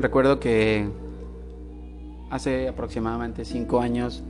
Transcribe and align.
Recuerdo 0.00 0.40
que 0.40 0.88
hace 2.30 2.68
aproximadamente 2.68 3.44
cinco 3.44 3.80
años 3.80 4.22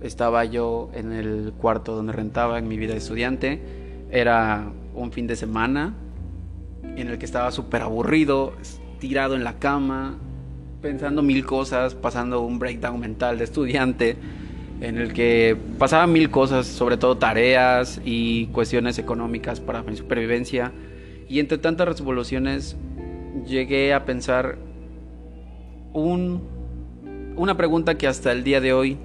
estaba 0.00 0.44
yo 0.44 0.88
en 0.94 1.10
el 1.10 1.52
cuarto 1.58 1.96
donde 1.96 2.12
rentaba 2.12 2.60
en 2.60 2.68
mi 2.68 2.76
vida 2.76 2.92
de 2.92 2.98
estudiante. 2.98 3.60
Era 4.12 4.70
un 4.94 5.10
fin 5.10 5.26
de 5.26 5.34
semana 5.34 5.94
en 6.96 7.08
el 7.08 7.18
que 7.18 7.24
estaba 7.24 7.50
súper 7.50 7.82
aburrido, 7.82 8.52
tirado 9.00 9.34
en 9.34 9.42
la 9.42 9.58
cama, 9.58 10.16
pensando 10.80 11.22
mil 11.22 11.44
cosas, 11.44 11.96
pasando 11.96 12.42
un 12.42 12.60
breakdown 12.60 13.00
mental 13.00 13.36
de 13.38 13.44
estudiante, 13.44 14.16
en 14.80 14.96
el 14.96 15.12
que 15.12 15.56
pasaba 15.76 16.06
mil 16.06 16.30
cosas, 16.30 16.68
sobre 16.68 16.98
todo 16.98 17.16
tareas 17.16 18.00
y 18.04 18.46
cuestiones 18.48 18.96
económicas 19.00 19.58
para 19.58 19.82
mi 19.82 19.96
supervivencia. 19.96 20.70
Y 21.28 21.40
entre 21.40 21.58
tantas 21.58 21.98
revoluciones 21.98 22.76
llegué 23.44 23.92
a 23.92 24.04
pensar 24.04 24.58
un, 25.96 26.42
una 27.36 27.56
pregunta 27.56 27.96
que 27.96 28.06
hasta 28.06 28.32
el 28.32 28.44
día 28.44 28.60
de 28.60 28.72
hoy 28.72 28.98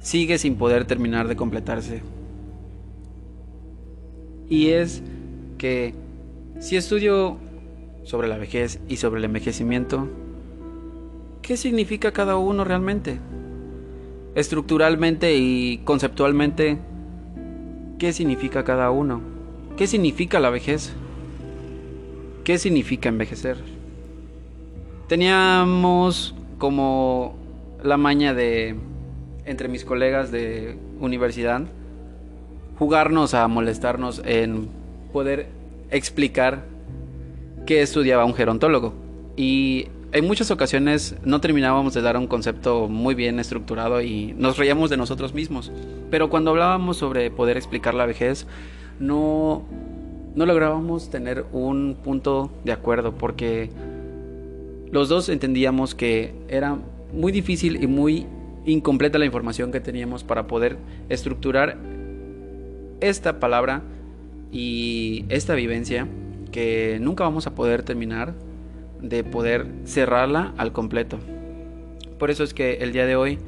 sigue 0.00 0.36
sin 0.38 0.56
poder 0.56 0.84
terminar 0.84 1.28
de 1.28 1.36
completarse. 1.36 2.02
Y 4.48 4.70
es 4.70 5.02
que 5.58 5.94
si 6.58 6.76
estudio 6.76 7.36
sobre 8.02 8.28
la 8.28 8.36
vejez 8.36 8.80
y 8.88 8.96
sobre 8.96 9.20
el 9.20 9.24
envejecimiento, 9.26 10.08
¿qué 11.40 11.56
significa 11.56 12.12
cada 12.12 12.36
uno 12.36 12.64
realmente? 12.64 13.18
Estructuralmente 14.34 15.36
y 15.36 15.78
conceptualmente, 15.84 16.78
¿qué 17.98 18.12
significa 18.12 18.64
cada 18.64 18.90
uno? 18.90 19.20
¿Qué 19.76 19.86
significa 19.86 20.40
la 20.40 20.50
vejez? 20.50 20.92
¿Qué 22.44 22.58
significa 22.58 23.08
envejecer? 23.08 23.71
Teníamos 25.12 26.34
como 26.56 27.34
la 27.82 27.98
maña 27.98 28.32
de, 28.32 28.76
entre 29.44 29.68
mis 29.68 29.84
colegas 29.84 30.32
de 30.32 30.78
universidad, 31.00 31.64
jugarnos 32.78 33.34
a 33.34 33.46
molestarnos 33.46 34.22
en 34.24 34.70
poder 35.12 35.50
explicar 35.90 36.64
qué 37.66 37.82
estudiaba 37.82 38.24
un 38.24 38.32
gerontólogo. 38.32 38.94
Y 39.36 39.88
en 40.12 40.26
muchas 40.26 40.50
ocasiones 40.50 41.14
no 41.22 41.42
terminábamos 41.42 41.92
de 41.92 42.00
dar 42.00 42.16
un 42.16 42.26
concepto 42.26 42.88
muy 42.88 43.14
bien 43.14 43.38
estructurado 43.38 44.00
y 44.00 44.34
nos 44.38 44.56
reíamos 44.56 44.88
de 44.88 44.96
nosotros 44.96 45.34
mismos. 45.34 45.70
Pero 46.10 46.30
cuando 46.30 46.52
hablábamos 46.52 46.96
sobre 46.96 47.30
poder 47.30 47.58
explicar 47.58 47.92
la 47.92 48.06
vejez, 48.06 48.46
no 48.98 49.62
no 50.34 50.46
lográbamos 50.46 51.10
tener 51.10 51.44
un 51.52 51.98
punto 52.02 52.50
de 52.64 52.72
acuerdo 52.72 53.12
porque 53.12 53.68
los 54.92 55.08
dos 55.08 55.28
entendíamos 55.28 55.94
que 55.96 56.34
era 56.48 56.78
muy 57.12 57.32
difícil 57.32 57.82
y 57.82 57.88
muy 57.88 58.26
incompleta 58.64 59.18
la 59.18 59.26
información 59.26 59.72
que 59.72 59.80
teníamos 59.80 60.22
para 60.22 60.46
poder 60.46 60.76
estructurar 61.08 61.76
esta 63.00 63.40
palabra 63.40 63.82
y 64.52 65.24
esta 65.28 65.54
vivencia 65.54 66.06
que 66.52 66.98
nunca 67.00 67.24
vamos 67.24 67.48
a 67.48 67.54
poder 67.54 67.82
terminar 67.82 68.34
de 69.00 69.24
poder 69.24 69.66
cerrarla 69.84 70.54
al 70.56 70.72
completo. 70.72 71.18
Por 72.18 72.30
eso 72.30 72.44
es 72.44 72.54
que 72.54 72.74
el 72.74 72.92
día 72.92 73.06
de 73.06 73.16
hoy 73.16 73.38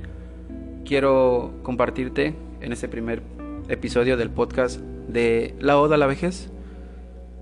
quiero 0.84 1.52
compartirte 1.62 2.34
en 2.60 2.72
este 2.72 2.88
primer 2.88 3.22
episodio 3.68 4.16
del 4.16 4.30
podcast 4.30 4.80
de 4.80 5.54
La 5.60 5.78
Oda 5.78 5.94
a 5.94 5.98
la 5.98 6.06
Vejez 6.06 6.50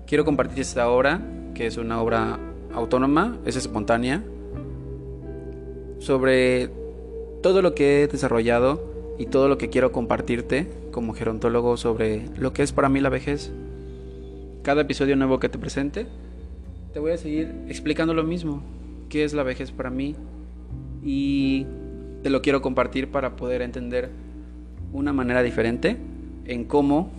quiero 0.05 0.25
compartir 0.25 0.59
esta 0.59 0.89
obra, 0.89 1.21
que 1.55 1.65
es 1.65 1.77
una 1.77 2.01
obra 2.01 2.39
autónoma, 2.73 3.37
es 3.45 3.55
espontánea, 3.55 4.23
sobre 5.99 6.69
todo 7.41 7.61
lo 7.61 7.75
que 7.75 8.03
he 8.03 8.07
desarrollado 8.07 9.15
y 9.17 9.27
todo 9.27 9.47
lo 9.47 9.57
que 9.57 9.69
quiero 9.69 9.91
compartirte 9.91 10.67
como 10.91 11.13
gerontólogo 11.13 11.77
sobre 11.77 12.29
lo 12.37 12.53
que 12.53 12.63
es 12.63 12.71
para 12.71 12.89
mí 12.89 12.99
la 12.99 13.09
vejez. 13.09 13.51
Cada 14.63 14.81
episodio 14.81 15.15
nuevo 15.15 15.39
que 15.39 15.49
te 15.49 15.57
presente, 15.57 16.07
te 16.93 16.99
voy 16.99 17.11
a 17.11 17.17
seguir 17.17 17.53
explicando 17.67 18.13
lo 18.13 18.23
mismo, 18.23 18.63
qué 19.09 19.23
es 19.23 19.33
la 19.33 19.43
vejez 19.43 19.71
para 19.71 19.89
mí 19.89 20.15
y 21.03 21.65
te 22.21 22.29
lo 22.29 22.41
quiero 22.41 22.61
compartir 22.61 23.11
para 23.11 23.35
poder 23.35 23.61
entender 23.61 24.09
una 24.93 25.11
manera 25.11 25.43
diferente 25.43 25.97
en 26.45 26.65
cómo 26.65 27.11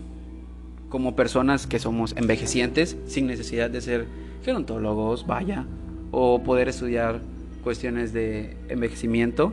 como 0.88 1.16
personas 1.16 1.66
que 1.66 1.78
somos 1.78 2.14
envejecientes 2.16 2.96
sin 3.06 3.26
necesidad 3.26 3.68
de 3.68 3.80
ser 3.80 4.06
gerontólogos, 4.44 5.26
vaya, 5.26 5.66
o 6.10 6.42
poder 6.42 6.68
estudiar 6.68 7.20
cuestiones 7.62 8.12
de 8.12 8.56
envejecimiento 8.68 9.52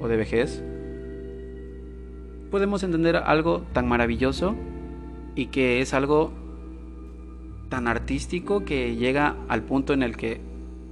o 0.00 0.08
de 0.08 0.16
vejez, 0.16 0.62
podemos 2.50 2.82
entender 2.82 3.16
algo 3.16 3.62
tan 3.72 3.88
maravilloso 3.88 4.54
y 5.34 5.46
que 5.46 5.80
es 5.80 5.94
algo 5.94 6.32
tan 7.70 7.88
artístico 7.88 8.64
que 8.64 8.96
llega 8.96 9.36
al 9.48 9.62
punto 9.62 9.94
en 9.94 10.02
el 10.02 10.16
que 10.16 10.40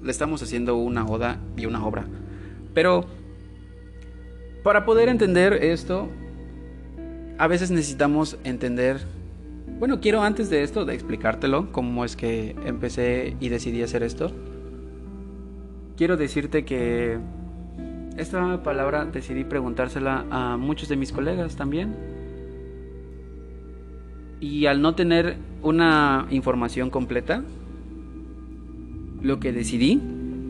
le 0.03 0.11
estamos 0.11 0.43
haciendo 0.43 0.77
una 0.77 1.05
oda 1.05 1.38
y 1.56 1.67
una 1.67 1.84
obra. 1.84 2.06
Pero 2.72 3.05
para 4.62 4.87
poder 4.87 5.09
entender 5.09 5.53
esto, 5.53 6.09
a 7.37 7.47
veces 7.47 7.71
necesitamos 7.71 8.38
entender 8.44 9.00
bueno, 9.81 9.99
quiero 9.99 10.23
antes 10.23 10.51
de 10.51 10.63
esto, 10.63 10.85
de 10.85 10.93
explicártelo, 10.93 11.73
cómo 11.73 12.05
es 12.05 12.15
que 12.15 12.55
empecé 12.67 13.35
y 13.41 13.49
decidí 13.49 13.83
hacer 13.83 14.03
esto. 14.03 14.31
Quiero 15.97 16.19
decirte 16.19 16.67
que 16.67 17.19
esta 18.19 18.63
palabra 18.63 19.07
decidí 19.07 19.43
preguntársela 19.45 20.27
a 20.31 20.59
muchos 20.59 20.91
de 20.91 20.97
mis 20.97 21.13
colegas 21.13 21.57
también. 21.57 21.97
Y 24.39 24.67
al 24.67 24.83
no 24.83 24.95
tener 24.95 25.39
una 25.63 26.27
información 26.29 26.91
completa, 26.91 27.43
lo 29.23 29.41
que 29.41 29.51
decidí 29.51 29.99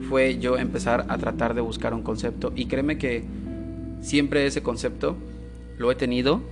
fue 0.09 0.41
yo 0.41 0.59
empezar 0.59 1.07
a 1.09 1.19
tratar 1.19 1.55
de 1.55 1.61
buscar 1.61 1.95
un 1.95 2.03
concepto. 2.03 2.53
Y 2.57 2.67
créeme 2.67 2.99
que 2.99 3.23
siempre 4.01 4.45
ese 4.45 4.65
concepto 4.65 5.17
lo 5.79 5.93
he 5.93 5.95
tenido 5.95 6.43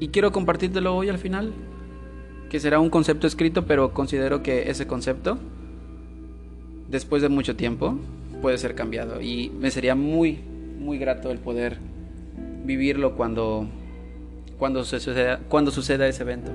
y 0.00 0.08
quiero 0.08 0.32
compartírtelo 0.32 0.94
hoy 0.94 1.08
al 1.08 1.16
final 1.16 1.54
que 2.50 2.60
será 2.60 2.80
un 2.80 2.90
concepto 2.90 3.26
escrito, 3.26 3.66
pero 3.66 3.92
considero 3.92 4.42
que 4.42 4.70
ese 4.70 4.86
concepto, 4.86 5.38
después 6.88 7.22
de 7.22 7.28
mucho 7.28 7.56
tiempo, 7.56 7.98
puede 8.40 8.58
ser 8.58 8.74
cambiado. 8.74 9.20
Y 9.20 9.50
me 9.58 9.70
sería 9.70 9.94
muy, 9.94 10.40
muy 10.78 10.98
grato 10.98 11.30
el 11.30 11.38
poder 11.38 11.78
vivirlo 12.64 13.16
cuando, 13.16 13.66
cuando, 14.58 14.84
suceda, 14.84 15.40
cuando 15.48 15.70
suceda 15.70 16.06
ese 16.06 16.22
evento. 16.22 16.52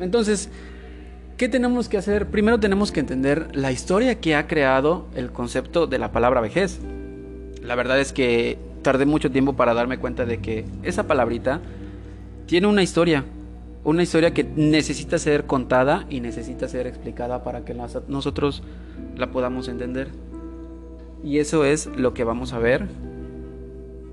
Entonces, 0.00 0.50
¿qué 1.36 1.48
tenemos 1.48 1.88
que 1.88 1.98
hacer? 1.98 2.26
Primero 2.28 2.60
tenemos 2.60 2.92
que 2.92 3.00
entender 3.00 3.48
la 3.54 3.72
historia 3.72 4.20
que 4.20 4.36
ha 4.36 4.46
creado 4.46 5.06
el 5.14 5.32
concepto 5.32 5.86
de 5.86 5.98
la 5.98 6.12
palabra 6.12 6.40
vejez. 6.40 6.78
La 7.62 7.74
verdad 7.74 7.98
es 8.00 8.12
que 8.12 8.58
tardé 8.82 9.04
mucho 9.06 9.30
tiempo 9.30 9.54
para 9.54 9.74
darme 9.74 9.98
cuenta 9.98 10.24
de 10.24 10.38
que 10.38 10.64
esa 10.82 11.06
palabrita 11.06 11.60
tiene 12.46 12.68
una 12.68 12.82
historia 12.82 13.24
una 13.84 14.02
historia 14.02 14.34
que 14.34 14.44
necesita 14.44 15.18
ser 15.18 15.46
contada 15.46 16.06
y 16.10 16.20
necesita 16.20 16.68
ser 16.68 16.86
explicada 16.86 17.42
para 17.42 17.64
que 17.64 17.74
nosotros 17.74 18.62
la 19.16 19.30
podamos 19.30 19.68
entender. 19.68 20.08
Y 21.24 21.38
eso 21.38 21.64
es 21.64 21.86
lo 21.86 22.14
que 22.14 22.24
vamos 22.24 22.52
a 22.52 22.58
ver 22.58 22.88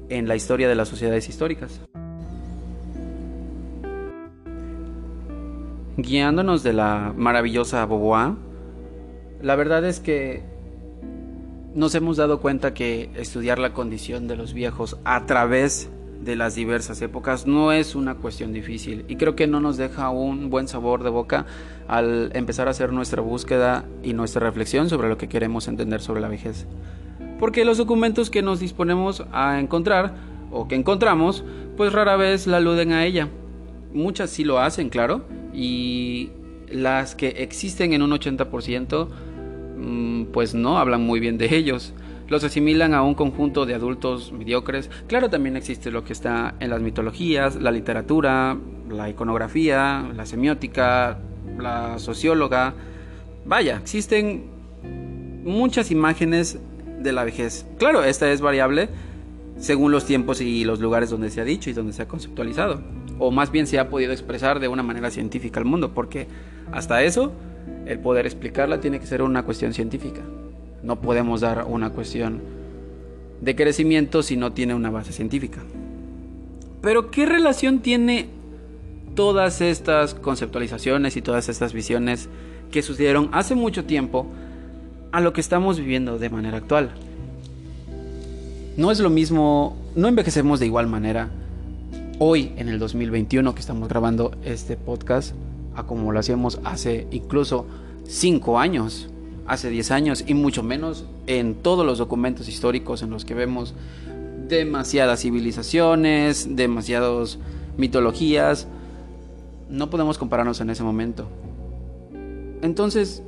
en 0.09 0.27
la 0.27 0.35
historia 0.35 0.67
de 0.67 0.75
las 0.75 0.87
sociedades 0.87 1.29
históricas. 1.29 1.81
Guiándonos 5.97 6.61
de 6.63 6.73
la 6.73 7.13
maravillosa 7.15 7.85
Beauvoir, 7.85 8.33
la 9.41 9.55
verdad 9.55 9.85
es 9.85 9.99
que 9.99 10.43
nos 11.73 11.93
hemos 11.95 12.17
dado 12.17 12.39
cuenta 12.39 12.73
que 12.73 13.09
estudiar 13.15 13.59
la 13.59 13.73
condición 13.73 14.27
de 14.27 14.35
los 14.35 14.53
viejos 14.53 14.97
a 15.03 15.25
través 15.25 15.89
de 16.23 16.35
las 16.35 16.55
diversas 16.55 17.01
épocas 17.01 17.45
no 17.45 17.71
es 17.71 17.95
una 17.95 18.15
cuestión 18.15 18.53
difícil 18.53 19.05
y 19.07 19.15
creo 19.15 19.35
que 19.35 19.47
no 19.47 19.59
nos 19.59 19.77
deja 19.77 20.09
un 20.09 20.49
buen 20.49 20.67
sabor 20.67 21.03
de 21.03 21.09
boca 21.09 21.45
al 21.87 22.31
empezar 22.33 22.67
a 22.67 22.71
hacer 22.71 22.91
nuestra 22.91 23.21
búsqueda 23.21 23.85
y 24.03 24.13
nuestra 24.13 24.45
reflexión 24.45 24.89
sobre 24.89 25.09
lo 25.09 25.17
que 25.17 25.29
queremos 25.29 25.67
entender 25.67 26.01
sobre 26.01 26.21
la 26.21 26.27
vejez. 26.27 26.65
Porque 27.39 27.65
los 27.65 27.77
documentos 27.77 28.29
que 28.29 28.41
nos 28.41 28.59
disponemos 28.59 29.23
a 29.31 29.59
encontrar 29.59 30.15
o 30.51 30.67
que 30.67 30.75
encontramos, 30.75 31.43
pues 31.75 31.91
rara 31.91 32.15
vez 32.15 32.47
la 32.47 32.57
aluden 32.57 32.93
a 32.93 33.05
ella. 33.05 33.29
Muchas 33.93 34.29
sí 34.29 34.43
lo 34.43 34.59
hacen, 34.59 34.89
claro, 34.89 35.25
y 35.53 36.29
las 36.71 37.15
que 37.15 37.27
existen 37.27 37.93
en 37.93 38.01
un 38.01 38.11
80%, 38.11 39.09
mm, 39.77 40.23
pues 40.25 40.53
no 40.53 40.77
hablan 40.77 41.01
muy 41.01 41.19
bien 41.19 41.37
de 41.37 41.55
ellos 41.55 41.93
los 42.27 42.43
asimilan 42.43 42.93
a 42.93 43.03
un 43.03 43.13
conjunto 43.13 43.65
de 43.65 43.75
adultos 43.75 44.31
mediocres. 44.31 44.89
Claro, 45.07 45.29
también 45.29 45.55
existe 45.57 45.91
lo 45.91 46.03
que 46.03 46.13
está 46.13 46.55
en 46.59 46.69
las 46.69 46.81
mitologías, 46.81 47.55
la 47.55 47.71
literatura, 47.71 48.57
la 48.89 49.09
iconografía, 49.09 50.09
la 50.15 50.25
semiótica, 50.25 51.19
la 51.57 51.99
socióloga. 51.99 52.73
Vaya, 53.45 53.77
existen 53.77 54.45
muchas 55.43 55.91
imágenes 55.91 56.59
de 56.99 57.11
la 57.11 57.23
vejez. 57.23 57.65
Claro, 57.77 58.03
esta 58.03 58.31
es 58.31 58.41
variable 58.41 58.89
según 59.57 59.91
los 59.91 60.05
tiempos 60.05 60.41
y 60.41 60.65
los 60.65 60.79
lugares 60.79 61.09
donde 61.09 61.29
se 61.29 61.41
ha 61.41 61.45
dicho 61.45 61.69
y 61.69 61.73
donde 61.73 61.93
se 61.93 62.01
ha 62.01 62.07
conceptualizado. 62.07 62.81
O 63.19 63.31
más 63.31 63.51
bien 63.51 63.67
se 63.67 63.79
ha 63.79 63.89
podido 63.89 64.11
expresar 64.11 64.59
de 64.59 64.67
una 64.67 64.83
manera 64.83 65.09
científica 65.09 65.59
al 65.59 65.65
mundo, 65.65 65.93
porque 65.93 66.27
hasta 66.71 67.03
eso, 67.03 67.31
el 67.85 67.99
poder 67.99 68.25
explicarla 68.25 68.81
tiene 68.81 68.99
que 68.99 69.05
ser 69.05 69.21
una 69.21 69.43
cuestión 69.43 69.73
científica. 69.73 70.21
No 70.85 71.01
podemos 71.01 71.41
dar 71.41 71.65
una 71.67 71.89
cuestión 71.89 72.41
de 73.41 73.55
crecimiento 73.55 74.23
si 74.23 74.37
no 74.37 74.53
tiene 74.53 74.75
una 74.75 74.91
base 74.91 75.11
científica. 75.11 75.61
Pero 76.81 77.09
¿qué 77.09 77.25
relación 77.25 77.79
tiene 77.79 78.29
todas 79.15 79.61
estas 79.61 80.13
conceptualizaciones 80.13 81.17
y 81.17 81.23
todas 81.23 81.49
estas 81.49 81.73
visiones 81.73 82.29
que 82.71 82.83
sucedieron 82.83 83.29
hace 83.31 83.55
mucho 83.55 83.85
tiempo 83.85 84.27
a 85.11 85.21
lo 85.21 85.33
que 85.33 85.41
estamos 85.41 85.79
viviendo 85.79 86.19
de 86.19 86.29
manera 86.29 86.57
actual? 86.57 86.91
No 88.77 88.91
es 88.91 88.99
lo 88.99 89.09
mismo, 89.09 89.75
no 89.95 90.07
envejecemos 90.07 90.59
de 90.59 90.67
igual 90.67 90.85
manera 90.85 91.29
hoy 92.19 92.51
en 92.57 92.69
el 92.69 92.77
2021 92.77 93.55
que 93.55 93.61
estamos 93.61 93.89
grabando 93.89 94.31
este 94.43 94.77
podcast 94.77 95.33
a 95.75 95.83
como 95.83 96.11
lo 96.11 96.19
hacíamos 96.19 96.59
hace 96.63 97.07
incluso 97.11 97.65
5 98.07 98.59
años, 98.59 99.09
hace 99.47 99.69
10 99.69 99.91
años 99.91 100.23
y 100.25 100.33
mucho 100.33 100.63
menos 100.63 101.05
en 101.27 101.55
todos 101.55 101.85
los 101.85 101.97
documentos 101.97 102.47
históricos 102.47 103.01
en 103.01 103.09
los 103.09 103.25
que 103.25 103.33
vemos 103.33 103.73
demasiadas 104.47 105.21
civilizaciones, 105.21 106.55
demasiadas 106.55 107.39
mitologías. 107.77 108.67
No 109.69 109.89
podemos 109.89 110.17
compararnos 110.17 110.61
en 110.61 110.69
ese 110.69 110.83
momento. 110.83 111.27
Entonces, 112.61 113.23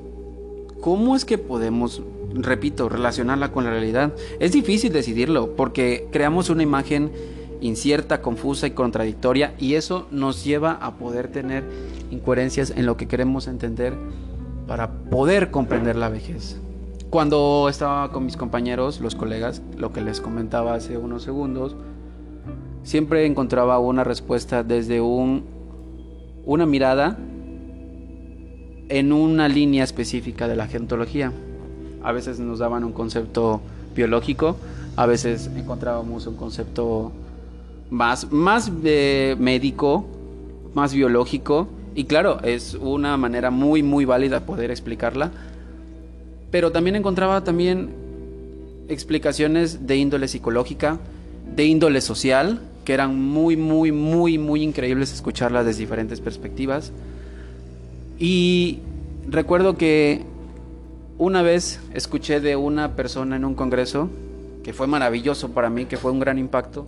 ¿cómo 0.82 1.16
es 1.16 1.26
que 1.26 1.38
podemos 1.38 2.02
repito, 2.34 2.90
relacionarla 2.90 3.52
con 3.52 3.64
la 3.64 3.72
realidad. 3.72 4.14
Es 4.40 4.52
difícil 4.52 4.92
decidirlo 4.92 5.56
porque 5.56 6.08
creamos 6.12 6.50
una 6.50 6.64
imagen 6.64 7.12
incierta, 7.62 8.22
confusa 8.22 8.68
y 8.68 8.72
contradictoria 8.72 9.56
y 9.58 9.76
eso 9.76 10.08
nos 10.12 10.44
lleva 10.44 10.74
a 10.74 10.96
poder 10.96 11.30
tener 11.30 11.64
incoherencias 12.12 12.72
en 12.72 12.86
lo 12.86 12.98
que 12.98 13.08
queremos 13.08 13.48
entender 13.48 13.94
para 14.68 14.92
poder 14.92 15.52
comprender 15.52 15.96
la 15.96 16.10
vejez. 16.10 16.60
Cuando 17.10 17.68
estaba 17.70 18.12
con 18.12 18.26
mis 18.26 18.36
compañeros, 18.36 19.00
los 19.00 19.16
colegas, 19.16 19.62
lo 19.78 19.94
que 19.94 20.02
les 20.02 20.20
comentaba 20.20 20.74
hace 20.74 20.98
unos 20.98 21.24
segundos, 21.24 21.76
siempre 22.84 23.26
encontraba 23.26 23.80
una 23.80 24.04
respuesta 24.04 24.64
desde 24.64 25.00
un, 25.02 25.46
una 26.46 26.66
mirada 26.66 27.18
en 28.90 29.14
una 29.14 29.48
línea 29.48 29.84
específica 29.84 30.48
de 30.48 30.56
la 30.56 30.68
geontología 30.68 31.32
a 32.08 32.14
veces 32.14 32.40
nos 32.40 32.60
daban 32.60 32.86
un 32.86 32.94
concepto 32.94 33.60
biológico, 33.94 34.56
a 34.96 35.06
veces 35.06 35.50
encontrábamos 35.56 36.26
un 36.28 36.38
concepto 36.38 37.12
más, 37.90 38.32
más 38.32 38.72
médico, 38.72 40.06
más 40.74 40.94
biológico, 40.94 41.68
y 41.98 42.04
claro, 42.04 42.40
es 42.44 42.76
una 42.76 43.18
manera 43.18 43.50
muy, 43.50 43.82
muy 43.82 44.06
válida 44.06 44.42
poder 44.42 44.70
explicarla, 44.70 45.32
pero 46.52 46.72
también 46.72 46.96
encontraba 46.96 47.44
también 47.44 47.90
explicaciones 48.88 49.88
de 49.88 49.98
índole 49.98 50.28
psicológica, 50.28 51.00
de 51.56 51.66
índole 51.66 52.02
social, 52.02 52.62
que 52.86 52.94
eran 52.94 53.20
muy, 53.20 53.58
muy, 53.58 53.92
muy, 53.92 54.38
muy 54.38 54.62
increíbles 54.62 55.12
escucharlas 55.12 55.66
desde 55.66 55.80
diferentes 55.80 56.22
perspectivas. 56.22 56.92
Y 58.20 58.78
recuerdo 59.28 59.76
que 59.76 60.22
una 61.18 61.42
vez 61.42 61.80
escuché 61.96 62.42
de 62.42 62.56
una 62.56 62.96
persona 62.96 63.38
en 63.38 63.44
un 63.44 63.56
congreso, 63.56 64.12
que 64.64 64.72
fue 64.72 64.86
maravilloso 64.86 65.50
para 65.50 65.72
mí, 65.72 65.86
que 65.86 65.98
fue 65.98 66.12
un 66.12 66.20
gran 66.20 66.38
impacto, 66.38 66.86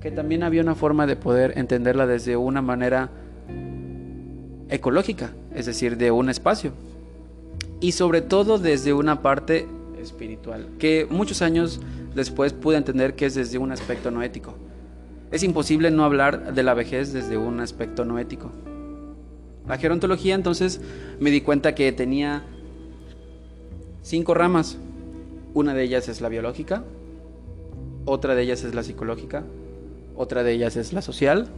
que 0.00 0.12
también 0.12 0.44
había 0.44 0.62
una 0.62 0.76
forma 0.76 1.04
de 1.08 1.16
poder 1.16 1.58
entenderla 1.58 2.06
desde 2.06 2.36
una 2.36 2.62
manera 2.62 3.10
ecológica, 4.68 5.32
es 5.54 5.66
decir, 5.66 5.96
de 5.96 6.10
un 6.10 6.28
espacio. 6.28 6.72
Y 7.80 7.92
sobre 7.92 8.22
todo 8.22 8.58
desde 8.58 8.92
una 8.92 9.22
parte 9.22 9.66
espiritual, 10.00 10.68
que 10.78 11.06
muchos 11.08 11.42
años 11.42 11.80
después 12.14 12.52
pude 12.52 12.76
entender 12.76 13.14
que 13.14 13.26
es 13.26 13.34
desde 13.34 13.58
un 13.58 13.72
aspecto 13.72 14.10
no 14.10 14.22
ético. 14.22 14.54
Es 15.30 15.42
imposible 15.42 15.90
no 15.90 16.04
hablar 16.04 16.54
de 16.54 16.62
la 16.62 16.74
vejez 16.74 17.12
desde 17.12 17.36
un 17.36 17.60
aspecto 17.60 18.04
no 18.04 18.18
ético. 18.18 18.52
La 19.66 19.78
gerontología 19.78 20.34
entonces 20.34 20.80
me 21.18 21.30
di 21.30 21.40
cuenta 21.40 21.74
que 21.74 21.90
tenía 21.92 22.44
cinco 24.02 24.34
ramas. 24.34 24.78
Una 25.54 25.74
de 25.74 25.82
ellas 25.82 26.08
es 26.08 26.20
la 26.20 26.28
biológica, 26.28 26.84
otra 28.04 28.34
de 28.34 28.42
ellas 28.42 28.62
es 28.62 28.74
la 28.74 28.82
psicológica, 28.82 29.42
otra 30.14 30.42
de 30.42 30.52
ellas 30.52 30.76
es 30.76 30.92
la 30.92 31.02
social, 31.02 31.48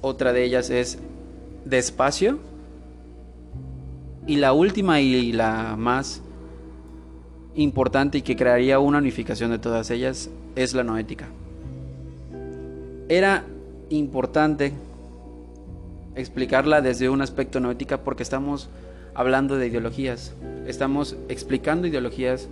otra 0.00 0.32
de 0.32 0.44
ellas 0.44 0.70
es 0.70 0.98
de 1.66 1.78
espacio 1.78 2.38
y 4.26 4.36
la 4.36 4.52
última 4.52 5.00
y 5.00 5.32
la 5.32 5.76
más 5.76 6.22
importante 7.54 8.18
y 8.18 8.22
que 8.22 8.36
crearía 8.36 8.78
una 8.78 8.98
unificación 8.98 9.50
de 9.50 9.58
todas 9.58 9.90
ellas 9.90 10.30
es 10.54 10.74
la 10.74 10.84
noética. 10.84 11.28
Era 13.08 13.44
importante 13.90 14.72
explicarla 16.14 16.80
desde 16.80 17.08
un 17.08 17.20
aspecto 17.20 17.60
noética 17.60 18.02
porque 18.02 18.22
estamos 18.22 18.68
hablando 19.14 19.56
de 19.56 19.66
ideologías, 19.66 20.34
estamos 20.66 21.16
explicando 21.28 21.86
ideologías 21.86 22.48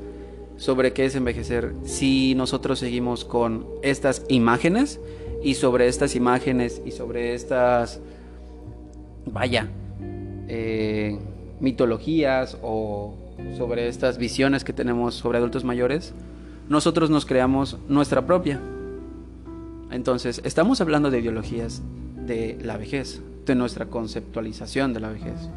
sobre 0.57 0.93
qué 0.93 1.05
es 1.05 1.15
envejecer 1.15 1.75
si 1.85 2.35
nosotros 2.35 2.79
seguimos 2.79 3.25
con 3.25 3.67
estas 3.83 4.25
imágenes 4.29 5.01
y 5.43 5.55
sobre 5.55 5.89
estas 5.89 6.15
imágenes 6.15 6.81
y 6.85 6.93
sobre 6.93 7.35
estas, 7.35 8.01
vaya, 9.27 9.69
eh, 10.49 11.19
mitologías 11.61 12.59
o 12.63 13.15
sobre 13.57 13.89
estas 13.89 14.19
visiones 14.19 14.65
que 14.65 14.73
tenemos 14.73 15.15
sobre 15.15 15.39
adultos 15.39 15.65
mayores, 15.65 16.13
nosotros 16.69 17.11
nos 17.11 17.27
creamos 17.27 17.79
nuestra 17.89 18.27
propia. 18.27 18.61
Entonces, 19.91 20.41
estamos 20.45 20.81
hablando 20.81 21.11
de 21.11 21.21
ideologías 21.21 21.83
de 22.27 22.59
la 22.63 22.77
vejez, 22.77 23.23
de 23.47 23.55
nuestra 23.55 23.87
conceptualización 23.87 24.93
de 24.95 25.01
la 25.01 25.11
vejez. 25.11 25.49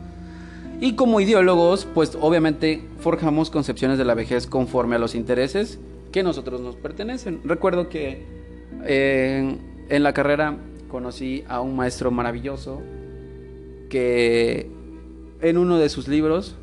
Y 0.79 0.93
como 0.93 1.19
ideólogos, 1.19 1.85
pues 1.85 2.17
obviamente 2.21 2.83
forjamos 2.99 3.49
concepciones 3.49 3.97
de 3.97 4.05
la 4.05 4.13
vejez 4.13 4.45
conforme 4.45 4.95
a 4.95 4.99
los 4.99 5.15
intereses 5.15 5.79
que 6.11 6.21
nosotros 6.23 6.61
nos 6.61 6.75
pertenecen. 6.75 7.41
Recuerdo 7.43 7.89
que 7.89 8.23
eh, 8.83 9.57
en 9.89 10.03
la 10.03 10.13
carrera 10.13 10.57
conocí 10.87 11.43
a 11.47 11.61
un 11.61 11.75
maestro 11.75 12.11
maravilloso 12.11 12.81
que 13.89 14.69
en 15.41 15.57
uno 15.57 15.77
de 15.77 15.89
sus 15.89 16.07
libros 16.07 16.55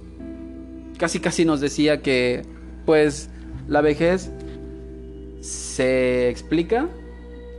casi 0.99 1.21
casi 1.21 1.45
nos 1.45 1.61
decía 1.61 2.03
que 2.03 2.43
pues 2.87 3.31
la 3.69 3.81
vejez 3.81 4.31
se 5.41 6.29
explica 6.29 6.89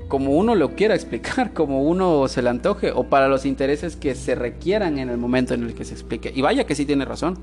como 0.08 0.38
uno 0.38 0.56
lo 0.56 0.76
quiera 0.76 0.96
explicar, 0.96 1.54
como 1.54 1.84
uno 1.84 2.28
se 2.28 2.42
le 2.42 2.50
antoje 2.50 2.92
o 2.92 3.06
para 3.06 3.28
los 3.28 3.46
intereses 3.46 3.96
que 3.96 4.16
se 4.16 4.36
requieran 4.36 5.00
en 5.00 5.10
el 5.10 5.18
momento 5.18 5.54
en 5.54 5.64
el 5.64 5.74
que 5.74 5.86
se 5.86 5.94
explique. 5.94 6.32
Y 6.34 6.42
vaya 6.42 6.66
que 6.66 6.76
sí 6.76 6.86
tiene 6.86 7.06
razón. 7.06 7.38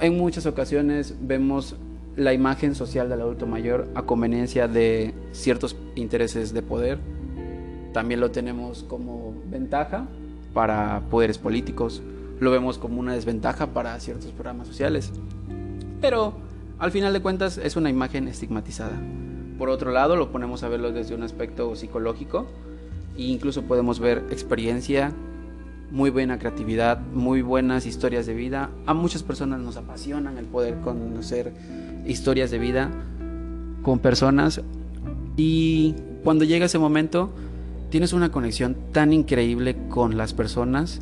En 0.00 0.16
muchas 0.16 0.46
ocasiones 0.46 1.14
vemos 1.20 1.76
la 2.16 2.32
imagen 2.32 2.74
social 2.74 3.08
del 3.08 3.20
adulto 3.20 3.46
mayor 3.46 3.88
a 3.94 4.02
conveniencia 4.02 4.68
de 4.68 5.14
ciertos 5.32 5.76
intereses 5.94 6.52
de 6.52 6.62
poder. 6.62 6.98
También 7.92 8.20
lo 8.20 8.30
tenemos 8.30 8.84
como 8.84 9.34
ventaja 9.50 10.06
para 10.52 11.02
poderes 11.10 11.38
políticos. 11.38 12.02
Lo 12.38 12.50
vemos 12.50 12.78
como 12.78 13.00
una 13.00 13.14
desventaja 13.14 13.68
para 13.68 13.98
ciertos 14.00 14.30
programas 14.32 14.68
sociales. 14.68 15.12
Pero 16.00 16.34
al 16.78 16.90
final 16.90 17.12
de 17.12 17.20
cuentas 17.20 17.58
es 17.58 17.76
una 17.76 17.90
imagen 17.90 18.28
estigmatizada. 18.28 18.98
Por 19.58 19.68
otro 19.68 19.92
lado, 19.92 20.16
lo 20.16 20.32
ponemos 20.32 20.62
a 20.62 20.68
verlo 20.68 20.92
desde 20.92 21.14
un 21.14 21.22
aspecto 21.22 21.76
psicológico 21.76 22.46
e 23.16 23.24
incluso 23.24 23.62
podemos 23.62 24.00
ver 24.00 24.24
experiencia, 24.30 25.12
muy 25.90 26.08
buena 26.08 26.38
creatividad, 26.38 26.98
muy 26.98 27.42
buenas 27.42 27.84
historias 27.84 28.24
de 28.24 28.32
vida. 28.32 28.70
A 28.86 28.94
muchas 28.94 29.22
personas 29.22 29.60
nos 29.60 29.76
apasionan 29.76 30.38
el 30.38 30.46
poder 30.46 30.80
conocer 30.80 31.52
historias 32.06 32.50
de 32.50 32.58
vida 32.58 32.90
con 33.82 33.98
personas 33.98 34.62
y 35.36 35.94
cuando 36.24 36.44
llega 36.44 36.66
ese 36.66 36.78
momento 36.78 37.30
tienes 37.90 38.12
una 38.12 38.30
conexión 38.30 38.76
tan 38.92 39.12
increíble 39.12 39.76
con 39.88 40.16
las 40.16 40.32
personas 40.32 41.00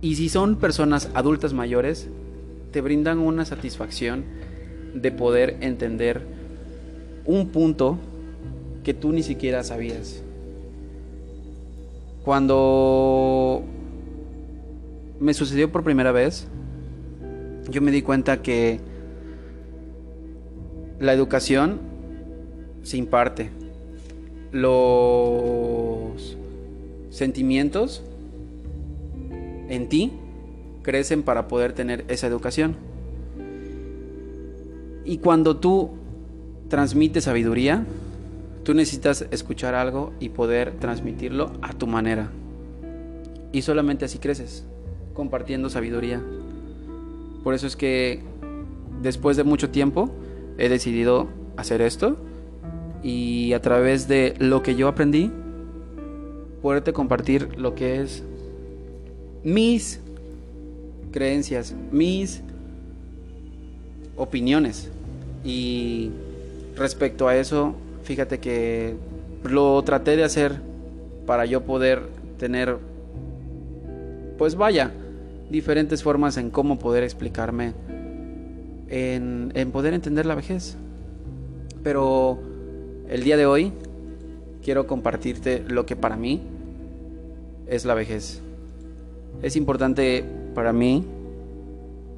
y 0.00 0.16
si 0.16 0.28
son 0.28 0.56
personas 0.56 1.10
adultas 1.14 1.52
mayores 1.52 2.08
te 2.72 2.80
brindan 2.80 3.18
una 3.18 3.44
satisfacción 3.44 4.24
de 4.94 5.12
poder 5.12 5.58
entender 5.60 6.26
un 7.24 7.48
punto 7.48 7.98
que 8.82 8.94
tú 8.94 9.12
ni 9.12 9.22
siquiera 9.22 9.62
sabías. 9.62 10.22
Cuando 12.24 13.62
me 15.20 15.34
sucedió 15.34 15.70
por 15.70 15.84
primera 15.84 16.12
vez, 16.12 16.48
yo 17.70 17.80
me 17.80 17.90
di 17.90 18.02
cuenta 18.02 18.42
que 18.42 18.80
la 20.98 21.12
educación 21.12 21.80
se 22.82 22.96
imparte. 22.96 23.61
Los 24.52 26.36
sentimientos 27.10 28.02
en 29.68 29.88
ti 29.88 30.12
crecen 30.82 31.22
para 31.22 31.48
poder 31.48 31.72
tener 31.72 32.04
esa 32.08 32.26
educación. 32.26 32.76
Y 35.04 35.18
cuando 35.18 35.56
tú 35.56 35.90
transmites 36.68 37.24
sabiduría, 37.24 37.86
tú 38.62 38.74
necesitas 38.74 39.26
escuchar 39.30 39.74
algo 39.74 40.12
y 40.20 40.28
poder 40.28 40.72
transmitirlo 40.78 41.52
a 41.62 41.72
tu 41.72 41.86
manera. 41.86 42.30
Y 43.52 43.62
solamente 43.62 44.04
así 44.04 44.18
creces, 44.18 44.64
compartiendo 45.14 45.70
sabiduría. 45.70 46.22
Por 47.42 47.54
eso 47.54 47.66
es 47.66 47.76
que 47.76 48.20
después 49.00 49.36
de 49.36 49.44
mucho 49.44 49.70
tiempo 49.70 50.10
he 50.58 50.68
decidido 50.68 51.28
hacer 51.56 51.82
esto 51.82 52.16
y 53.02 53.52
a 53.52 53.60
través 53.60 54.06
de 54.08 54.34
lo 54.38 54.62
que 54.62 54.74
yo 54.76 54.88
aprendí, 54.88 55.30
poderte 56.60 56.92
compartir 56.92 57.58
lo 57.58 57.74
que 57.74 58.00
es 58.00 58.22
mis 59.42 60.00
creencias, 61.10 61.74
mis 61.90 62.42
opiniones. 64.16 64.88
Y 65.44 66.10
respecto 66.76 67.26
a 67.26 67.36
eso, 67.36 67.74
fíjate 68.04 68.38
que 68.38 68.94
lo 69.44 69.82
traté 69.82 70.16
de 70.16 70.24
hacer 70.24 70.60
para 71.26 71.44
yo 71.44 71.62
poder 71.62 72.02
tener, 72.38 72.78
pues 74.38 74.54
vaya, 74.54 74.92
diferentes 75.50 76.02
formas 76.02 76.36
en 76.36 76.50
cómo 76.50 76.78
poder 76.78 77.02
explicarme, 77.02 77.72
en, 78.88 79.50
en 79.54 79.70
poder 79.72 79.94
entender 79.94 80.26
la 80.26 80.36
vejez. 80.36 80.76
Pero 81.82 82.51
el 83.08 83.24
día 83.24 83.36
de 83.36 83.46
hoy 83.46 83.72
quiero 84.62 84.86
compartirte 84.86 85.64
lo 85.66 85.86
que 85.86 85.96
para 85.96 86.16
mí 86.16 86.40
es 87.66 87.84
la 87.84 87.94
vejez. 87.94 88.40
Es 89.42 89.56
importante 89.56 90.24
para 90.54 90.72
mí, 90.72 91.04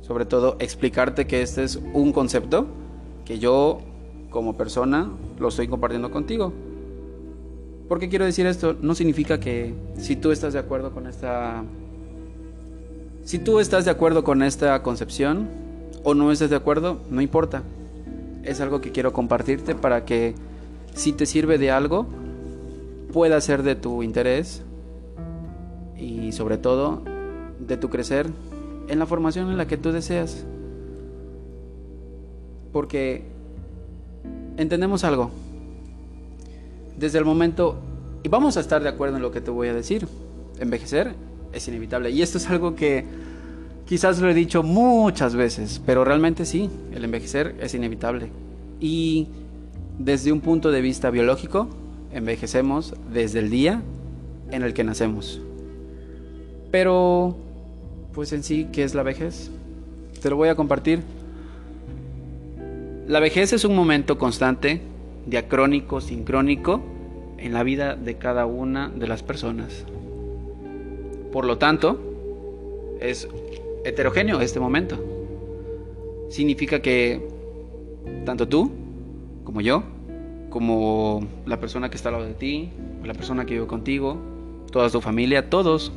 sobre 0.03 0.27
todo, 0.27 0.57
explicarte 0.59 1.27
que 1.27 1.43
este 1.43 1.65
es 1.65 1.81
un 1.93 2.13
concepto 2.13 2.67
que 3.25 3.39
yo 3.39 3.81
como 4.31 4.57
persona 4.57 5.09
lo 5.39 5.49
estoy 5.49 5.69
compartiendo 5.69 6.11
contigo. 6.11 6.53
¿Por 7.89 7.99
qué 7.99 8.09
quiero 8.09 8.25
decir 8.25 8.47
esto? 8.47 8.77
No 8.81 8.95
significa 8.95 9.39
que 9.39 9.75
si 9.97 10.17
tú 10.17 10.33
estás 10.33 10.53
de 10.53 10.59
acuerdo 10.59 10.93
con 10.93 11.07
esta... 11.07 11.63
Si 13.25 13.39
tú 13.39 13.61
estás 13.61 13.85
de 13.85 13.91
acuerdo 13.91 14.25
con 14.25 14.43
esta 14.43 14.83
concepción 14.83 15.49
o 16.03 16.15
no 16.15 16.31
estás 16.33 16.51
de 16.51 16.57
acuerdo, 16.57 17.01
no 17.11 17.23
importa. 17.23 17.63
Es 18.43 18.61
algo 18.61 18.81
que 18.81 18.93
quiero 18.93 19.13
compartirte 19.13 19.75
para 19.75 20.05
que 20.05 20.35
si 20.95 21.13
te 21.13 21.27
sirve 21.27 21.59
de 21.59 21.71
algo, 21.71 22.07
pueda 23.13 23.41
ser 23.41 23.63
de 23.63 23.75
tu 23.75 24.03
interés 24.03 24.63
y 25.99 26.33
sobre 26.33 26.59
todo 26.59 27.03
de 27.59 27.77
tu 27.77 27.91
crecer 27.91 28.27
en 28.89 28.99
la 28.99 29.07
formación 29.07 29.51
en 29.51 29.57
la 29.57 29.67
que 29.67 29.77
tú 29.77 29.93
deseas. 29.93 30.45
Porque 32.73 33.25
entendemos 34.57 35.05
algo. 35.05 35.31
Desde 36.99 37.19
el 37.19 37.25
momento, 37.25 37.77
y 38.23 38.29
vamos 38.29 38.57
a 38.57 38.61
estar 38.61 38.83
de 38.83 38.89
acuerdo 38.89 39.17
en 39.17 39.23
lo 39.23 39.31
que 39.31 39.41
te 39.41 39.51
voy 39.51 39.69
a 39.69 39.75
decir, 39.75 40.07
envejecer 40.59 41.15
es 41.53 41.69
inevitable. 41.69 42.11
Y 42.11 42.23
esto 42.23 42.39
es 42.39 42.49
algo 42.49 42.75
que 42.75 43.05
quizás 43.87 44.21
lo 44.21 44.29
he 44.29 44.35
dicho 44.35 44.63
muchas 44.63 45.35
veces, 45.35 45.81
pero 45.85 46.05
realmente 46.05 46.45
sí, 46.47 46.71
el 46.93 47.05
envejecer 47.05 47.57
es 47.61 47.75
inevitable. 47.75 48.29
Y 48.81 49.29
desde 49.99 50.33
un 50.33 50.41
punto 50.41 50.71
de 50.71 50.81
vista 50.81 51.11
biológico, 51.11 51.69
envejecemos 52.13 52.95
desde 53.13 53.41
el 53.41 53.51
día 53.51 53.83
en 54.51 54.63
el 54.63 54.75
que 54.75 54.85
nacemos. 54.85 55.41
Pero, 56.71 57.37
pues 58.13 58.33
en 58.33 58.43
sí, 58.43 58.69
¿qué 58.73 58.83
es 58.83 58.95
la 58.95 59.03
vejez? 59.03 59.51
Te 60.21 60.31
lo 60.31 60.37
voy 60.37 60.49
a 60.49 60.55
compartir. 60.55 61.01
La 63.07 63.21
vejez 63.21 63.53
es 63.53 63.65
un 63.65 63.77
momento 63.77 64.19
constante, 64.19 64.81
diacrónico, 65.27 66.01
sincrónico, 66.01 66.81
en 67.39 67.53
la 67.53 67.63
vida 67.63 67.95
de 67.95 68.17
cada 68.17 68.47
una 68.47 68.89
de 68.89 69.07
las 69.07 69.23
personas. 69.23 69.85
Por 71.33 71.45
lo 71.45 71.59
tanto, 71.59 72.01
es 73.01 73.29
heterogéneo 73.85 74.41
este 74.41 74.61
momento. 74.61 74.99
Significa 76.31 76.81
que 76.81 77.29
tanto 78.25 78.49
tú 78.49 78.71
como 79.45 79.61
yo, 79.61 79.83
como 80.51 81.27
la 81.47 81.61
persona 81.61 81.91
que 81.91 81.97
está 81.97 82.09
al 82.09 82.15
lado 82.15 82.27
de 82.27 82.35
ti, 82.35 82.71
la 83.05 83.15
persona 83.15 83.45
que 83.45 83.55
vive 83.55 83.67
contigo, 83.67 84.19
toda 84.71 84.91
tu 84.91 85.01
familia, 85.01 85.51
todos, 85.51 85.93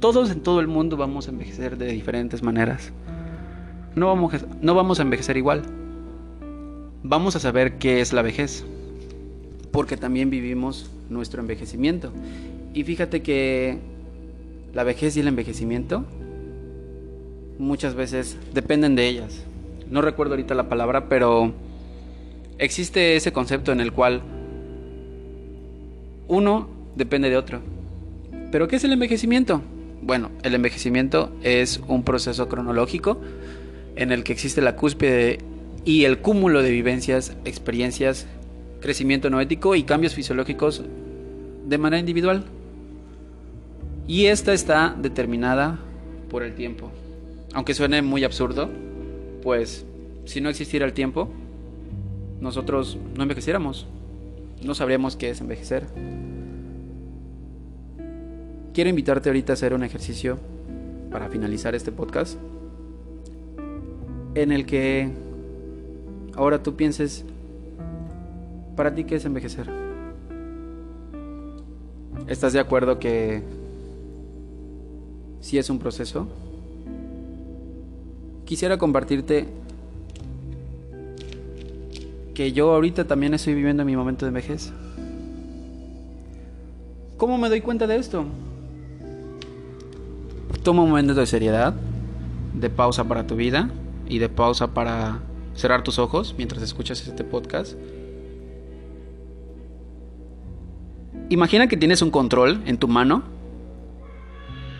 todos 0.00 0.30
en 0.30 0.40
todo 0.40 0.60
el 0.60 0.68
mundo 0.68 0.96
vamos 0.96 1.28
a 1.28 1.30
envejecer 1.30 1.76
de 1.76 1.86
diferentes 1.86 2.42
maneras. 2.42 2.92
No 3.94 4.06
vamos, 4.06 4.34
no 4.60 4.74
vamos 4.74 4.98
a 4.98 5.02
envejecer 5.02 5.36
igual. 5.36 5.62
Vamos 7.02 7.36
a 7.36 7.40
saber 7.40 7.78
qué 7.78 8.00
es 8.00 8.12
la 8.12 8.22
vejez, 8.22 8.64
porque 9.70 9.96
también 9.96 10.30
vivimos 10.30 10.90
nuestro 11.10 11.40
envejecimiento. 11.40 12.12
Y 12.74 12.84
fíjate 12.84 13.22
que 13.22 13.78
la 14.72 14.84
vejez 14.84 15.16
y 15.16 15.20
el 15.20 15.28
envejecimiento 15.28 16.04
muchas 17.58 17.94
veces 17.94 18.38
dependen 18.54 18.96
de 18.96 19.08
ellas. 19.08 19.44
No 19.90 20.00
recuerdo 20.00 20.34
ahorita 20.34 20.54
la 20.54 20.68
palabra, 20.68 21.08
pero 21.08 21.52
existe 22.58 23.16
ese 23.16 23.32
concepto 23.32 23.72
en 23.72 23.80
el 23.80 23.92
cual 23.92 24.22
uno 26.28 26.68
depende 26.96 27.30
de 27.30 27.36
otro. 27.36 27.60
¿Pero 28.50 28.68
qué 28.68 28.76
es 28.76 28.84
el 28.84 28.92
envejecimiento? 28.92 29.62
Bueno, 30.02 30.30
el 30.42 30.54
envejecimiento 30.54 31.32
es 31.42 31.80
un 31.88 32.02
proceso 32.02 32.48
cronológico 32.48 33.20
en 33.96 34.12
el 34.12 34.24
que 34.24 34.32
existe 34.32 34.60
la 34.60 34.76
cúspide 34.76 35.38
y 35.84 36.04
el 36.04 36.18
cúmulo 36.18 36.62
de 36.62 36.70
vivencias, 36.70 37.36
experiencias, 37.44 38.26
crecimiento 38.80 39.30
noético 39.30 39.74
y 39.74 39.84
cambios 39.84 40.14
fisiológicos 40.14 40.82
de 41.66 41.78
manera 41.78 42.00
individual. 42.00 42.44
Y 44.06 44.26
esta 44.26 44.52
está 44.52 44.96
determinada 45.00 45.78
por 46.28 46.42
el 46.42 46.54
tiempo. 46.54 46.90
Aunque 47.54 47.74
suene 47.74 48.02
muy 48.02 48.24
absurdo, 48.24 48.68
pues 49.42 49.84
si 50.24 50.40
no 50.40 50.48
existiera 50.48 50.86
el 50.86 50.92
tiempo, 50.92 51.30
nosotros 52.42 52.98
no 53.16 53.22
envejeciéramos. 53.22 53.86
No 54.64 54.74
sabríamos 54.74 55.16
qué 55.16 55.30
es 55.30 55.40
envejecer. 55.40 55.86
Quiero 58.74 58.90
invitarte 58.90 59.28
ahorita 59.28 59.52
a 59.52 59.54
hacer 59.54 59.72
un 59.74 59.84
ejercicio 59.84 60.38
para 61.10 61.28
finalizar 61.28 61.74
este 61.74 61.92
podcast 61.92 62.38
en 64.34 64.50
el 64.50 64.66
que 64.66 65.10
ahora 66.34 66.62
tú 66.62 66.74
pienses, 66.74 67.24
¿para 68.76 68.92
ti 68.92 69.04
qué 69.04 69.16
es 69.16 69.24
envejecer? 69.24 69.70
¿Estás 72.26 72.52
de 72.54 72.60
acuerdo 72.60 72.98
que 72.98 73.42
si 75.40 75.58
es 75.58 75.70
un 75.70 75.78
proceso? 75.78 76.26
Quisiera 78.46 78.78
compartirte 78.78 79.46
que 82.34 82.52
yo 82.52 82.72
ahorita 82.72 83.06
también 83.06 83.34
estoy 83.34 83.54
viviendo 83.54 83.84
mi 83.84 83.96
momento 83.96 84.24
de 84.24 84.32
vejez. 84.32 84.72
¿Cómo 87.16 87.38
me 87.38 87.48
doy 87.48 87.60
cuenta 87.60 87.86
de 87.86 87.96
esto? 87.96 88.24
Toma 90.62 90.82
un 90.82 90.90
momento 90.90 91.14
de 91.14 91.26
seriedad, 91.26 91.74
de 92.54 92.70
pausa 92.70 93.04
para 93.04 93.26
tu 93.26 93.36
vida 93.36 93.70
y 94.08 94.18
de 94.18 94.28
pausa 94.28 94.74
para 94.74 95.20
cerrar 95.54 95.84
tus 95.84 95.98
ojos 95.98 96.34
mientras 96.36 96.62
escuchas 96.62 97.06
este 97.06 97.24
podcast. 97.24 97.76
Imagina 101.28 101.66
que 101.66 101.76
tienes 101.76 102.02
un 102.02 102.10
control 102.10 102.60
en 102.66 102.78
tu 102.78 102.88
mano, 102.88 103.22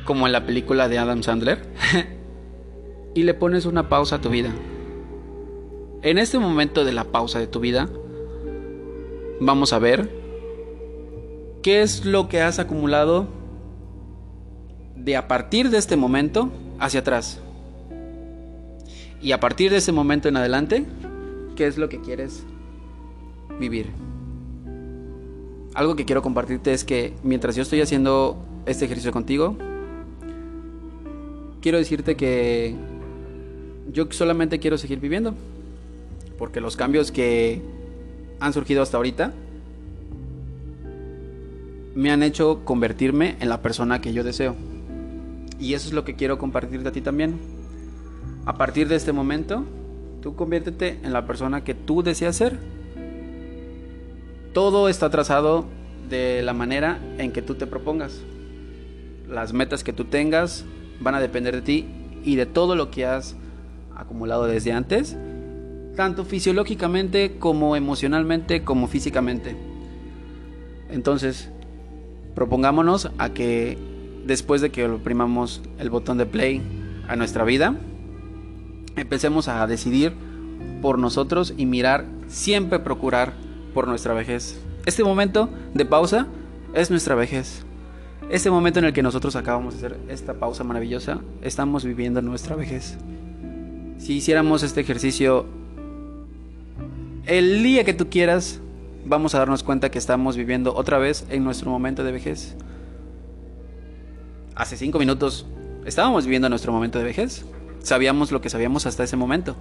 como 0.05 0.27
en 0.27 0.33
la 0.33 0.45
película 0.45 0.89
de 0.89 0.99
Adam 0.99 1.23
Sandler, 1.23 1.63
y 3.15 3.23
le 3.23 3.35
pones 3.35 3.67
una 3.67 3.89
pausa 3.89 4.17
a 4.17 4.21
tu 4.21 4.29
vida. 4.29 4.51
En 6.03 6.19
este 6.19 6.41
momento 6.41 6.85
de 6.85 6.93
la 6.93 7.05
pausa 7.05 7.39
de 7.39 7.47
tu 7.47 7.61
vida, 7.61 7.89
vamos 9.41 9.73
a 9.73 9.79
ver 9.79 10.11
qué 11.63 11.81
es 11.83 12.05
lo 12.05 12.29
que 12.29 12.41
has 12.41 12.59
acumulado 12.59 13.29
de 14.97 15.17
a 15.17 15.29
partir 15.29 15.71
de 15.71 15.79
este 15.79 15.97
momento 15.97 16.51
hacia 16.81 17.01
atrás. 17.01 17.41
Y 19.21 19.31
a 19.31 19.39
partir 19.39 19.71
de 19.71 19.77
ese 19.77 19.93
momento 19.93 20.29
en 20.29 20.37
adelante, 20.37 20.85
¿qué 21.55 21.69
es 21.69 21.79
lo 21.79 21.89
que 21.89 22.01
quieres 22.01 22.43
vivir? 23.61 23.87
Algo 25.73 25.95
que 25.95 26.05
quiero 26.05 26.21
compartirte 26.21 26.73
es 26.73 26.83
que 26.83 27.15
mientras 27.23 27.55
yo 27.55 27.63
estoy 27.63 27.81
haciendo 27.81 28.45
este 28.67 28.87
ejercicio 28.87 29.13
contigo, 29.13 29.57
quiero 31.61 31.79
decirte 31.79 32.17
que 32.17 32.75
yo 33.93 34.07
solamente 34.11 34.59
quiero 34.59 34.77
seguir 34.79 34.99
viviendo. 34.99 35.35
Porque 36.43 36.61
los 36.61 36.75
cambios 36.75 37.13
que 37.13 37.63
han 38.41 38.53
surgido 38.53 38.83
hasta 38.83 38.97
ahorita 38.97 39.33
me 41.95 42.11
han 42.11 42.25
hecho 42.25 42.65
convertirme 42.65 43.37
en 43.39 43.49
la 43.49 43.63
persona 43.63 44.01
que 44.01 44.13
yo 44.13 44.25
deseo. 44.25 44.57
Y 45.61 45.75
eso 45.75 45.87
es 45.87 45.95
lo 45.95 46.05
que 46.05 46.17
quiero 46.17 46.39
compartirte 46.39 46.89
a 46.89 46.91
ti 46.91 47.01
también. 47.01 47.39
A 48.45 48.57
partir 48.57 48.89
de 48.89 48.97
este 48.97 49.13
momento, 49.13 49.65
tú 50.21 50.35
conviértete 50.35 50.99
en 51.05 51.13
la 51.13 51.29
persona 51.29 51.63
que 51.63 51.75
tú 51.75 52.03
deseas 52.03 52.35
ser. 52.35 52.59
Todo 54.53 54.89
está 54.89 55.11
trazado 55.11 55.67
de 56.11 56.43
la 56.43 56.55
manera 56.55 56.99
en 57.19 57.31
que 57.31 57.43
tú 57.43 57.55
te 57.55 57.69
propongas. 57.69 58.21
Las 59.29 59.53
metas 59.53 59.85
que 59.85 59.93
tú 59.93 60.07
tengas 60.07 60.65
van 60.99 61.15
a 61.15 61.21
depender 61.21 61.55
de 61.55 61.63
ti 61.63 61.87
y 62.25 62.35
de 62.35 62.47
todo 62.47 62.75
lo 62.75 62.91
que 62.91 63.07
has 63.07 63.37
acumulado 63.95 64.49
desde 64.49 64.73
antes, 64.73 65.17
tanto 65.97 66.25
fisiológicamente 66.25 67.37
como 67.39 67.77
emocionalmente 67.77 68.65
como 68.65 68.87
físicamente. 68.89 69.57
Entonces, 70.91 71.51
propongámonos 72.35 73.11
a 73.19 73.31
que 73.31 73.79
después 74.27 74.61
de 74.61 74.71
que 74.71 74.87
oprimamos 74.87 75.63
el 75.79 75.91
botón 75.91 76.19
de 76.19 76.27
play 76.27 76.63
a 77.09 77.17
nuestra 77.17 77.45
vida, 77.45 77.77
empecemos 78.97 79.49
a 79.49 79.67
decidir 79.67 80.13
por 80.81 80.99
nosotros 80.99 81.55
y 81.57 81.67
mirar, 81.67 82.07
siempre 82.29 82.79
procurar 82.79 83.35
por 83.75 83.89
nuestra 83.89 84.15
vejez. 84.15 84.61
Este 84.87 85.05
momento 85.05 85.49
de 85.75 85.85
pausa 85.85 86.27
es 86.75 86.91
nuestra 86.91 87.15
vejez. 87.15 87.65
Este 88.31 88.51
momento 88.51 88.79
en 88.79 88.87
el 88.87 88.93
que 88.93 89.03
nosotros 89.03 89.37
acabamos 89.37 89.75
de 89.75 89.87
hacer 89.87 90.01
esta 90.09 90.35
pausa 90.35 90.65
maravillosa, 90.65 91.21
estamos 91.43 91.85
viviendo 91.85 92.23
nuestra 92.23 92.57
vejez. 92.57 92.97
Si 93.99 94.15
hiciéramos 94.15 94.63
este 94.63 94.81
ejercicio 94.81 95.47
el 97.27 97.63
día 97.63 97.85
que 97.85 97.95
tú 97.95 98.09
quieras, 98.11 98.61
vamos 99.05 99.35
a 99.35 99.39
darnos 99.39 99.63
cuenta 99.63 99.91
que 99.91 99.99
estamos 99.99 100.37
viviendo 100.37 100.75
otra 100.75 100.99
vez 100.99 101.27
en 101.31 101.45
nuestro 101.45 101.71
momento 101.71 102.05
de 102.05 102.13
vejez. 102.13 102.57
Hace 104.55 104.77
cinco 104.77 104.99
minutos 104.99 105.47
estábamos 105.87 106.25
viviendo 106.25 106.49
nuestro 106.49 106.73
momento 106.73 106.99
de 106.99 107.05
vejez. 107.05 107.45
Sabíamos 107.81 108.33
lo 108.33 108.41
que 108.41 108.51
sabíamos 108.51 108.87
hasta 108.87 109.05
ese 109.05 109.17
momento. 109.17 109.57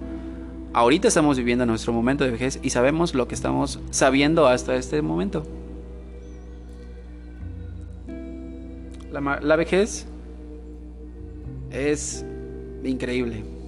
Ahorita 0.72 1.08
estamos 1.08 1.36
viviendo 1.36 1.66
nuestro 1.66 1.92
momento 1.92 2.24
de 2.24 2.30
vejez 2.30 2.58
y 2.62 2.70
sabemos 2.70 3.14
lo 3.14 3.28
que 3.28 3.34
estamos 3.34 3.80
sabiendo 3.90 4.46
hasta 4.46 4.74
este 4.76 5.02
momento. 5.02 5.44
La, 9.10 9.40
la 9.42 9.56
vejez 9.56 10.06
es 11.70 12.24
increíble. 12.82 13.61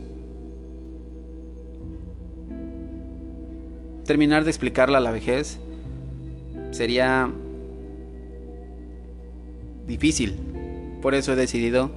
Terminar 4.06 4.44
de 4.44 4.50
explicarla 4.50 4.98
a 4.98 5.00
la 5.00 5.10
vejez 5.10 5.58
sería 6.72 7.30
difícil. 9.86 10.36
Por 11.00 11.14
eso 11.14 11.32
he 11.32 11.36
decidido 11.36 11.90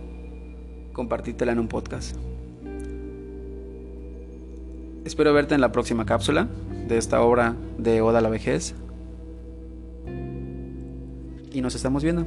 compartírtela 0.94 1.52
en 1.52 1.60
un 1.60 1.68
podcast. 1.68 2.16
Espero 5.04 5.34
verte 5.34 5.56
en 5.56 5.62
la 5.62 5.72
próxima 5.72 6.06
cápsula 6.06 6.48
de 6.88 6.98
esta 6.98 7.22
obra 7.22 7.56
de 7.78 8.02
Oda 8.02 8.20
a 8.20 8.22
la 8.22 8.30
vejez. 8.30 8.76
Y 11.52 11.62
nos 11.62 11.76
estamos 11.76 12.04
viendo. 12.04 12.26